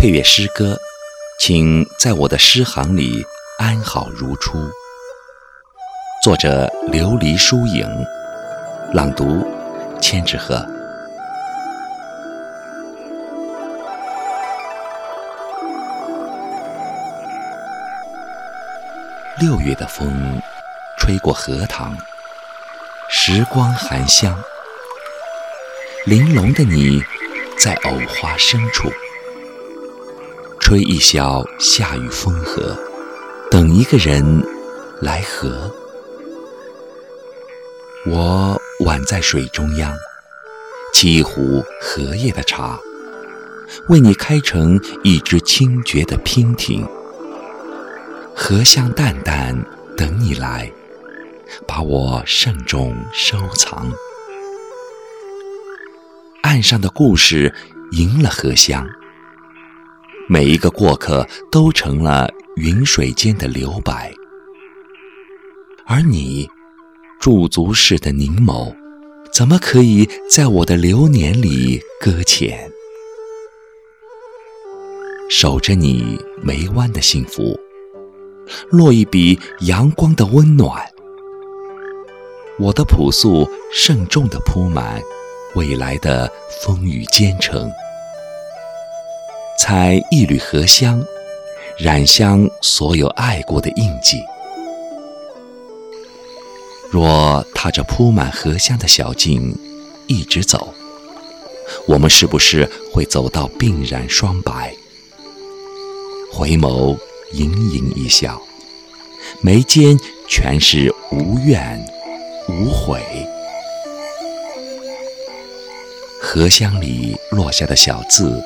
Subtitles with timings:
[0.00, 0.78] 配乐诗歌，
[1.40, 3.26] 请在我的诗行里
[3.58, 4.56] 安好如初。
[6.22, 7.84] 作者：琉璃疏影，
[8.92, 9.44] 朗读：
[10.00, 10.64] 千纸鹤。
[19.40, 20.40] 六月的风，
[20.96, 21.98] 吹过荷塘，
[23.10, 24.40] 时光含香。
[26.06, 27.02] 玲珑的你，
[27.58, 28.88] 在藕花深处，
[30.68, 32.78] 吹一宵夏雨风荷，
[33.50, 34.22] 等一个人
[35.00, 35.74] 来和。
[38.04, 39.96] 我宛在水中央，
[40.92, 42.78] 沏一壶荷叶的茶，
[43.88, 46.86] 为你开成一支清绝的娉婷。
[48.36, 49.56] 荷香淡淡，
[49.96, 50.70] 等你来，
[51.66, 53.90] 把我慎重收藏。
[56.42, 57.54] 岸上的故事
[57.92, 58.86] 赢了荷香，
[60.30, 64.12] 每一个过客都成了云水间的留白，
[65.86, 66.46] 而你
[67.18, 68.74] 驻足式的凝眸，
[69.32, 72.70] 怎么可以在我的流年里搁浅？
[75.30, 77.58] 守着你眉弯的幸福，
[78.70, 80.86] 落一笔阳光的温暖，
[82.58, 85.00] 我的朴素慎重的铺满。
[85.54, 86.30] 未来的
[86.62, 87.70] 风雨兼程，
[89.58, 91.04] 采一缕荷香，
[91.76, 94.22] 染香所有爱过的印记。
[96.88, 99.52] 若踏着铺满荷香的小径
[100.06, 100.72] 一直走，
[101.88, 104.72] 我们是不是会走到鬓染霜白？
[106.32, 106.96] 回眸
[107.32, 108.40] 盈盈一笑，
[109.42, 109.98] 眉间
[110.28, 111.84] 全是无怨
[112.48, 113.02] 无悔。
[116.22, 118.40] 荷香里落下的小字，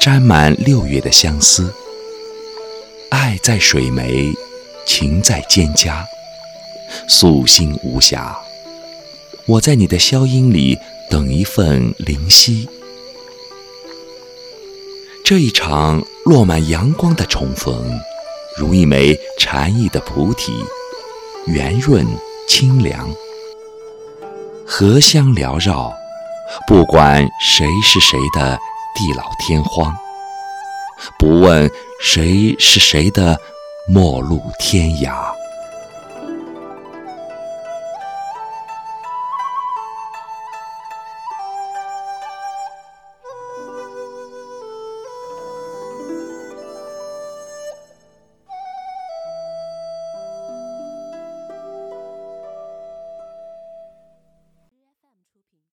[0.00, 1.72] 沾满六月的相思。
[3.10, 4.34] 爱在水湄，
[4.86, 6.04] 情在蒹葭，
[7.08, 8.34] 素心无暇。
[9.46, 10.78] 我在你的消音里
[11.10, 12.68] 等一份灵犀。
[15.24, 18.00] 这一场落满阳光的重逢，
[18.56, 20.52] 如一枚禅意的菩提，
[21.46, 22.06] 圆润
[22.48, 23.08] 清凉，
[24.66, 25.92] 荷香缭绕。
[26.66, 28.58] 不管谁是谁的
[28.94, 29.96] 地老天荒，
[31.18, 31.70] 不问
[32.00, 33.36] 谁是谁的
[33.88, 35.41] 陌路天涯。